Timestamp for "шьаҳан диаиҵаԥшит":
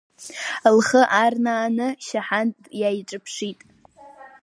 2.05-3.59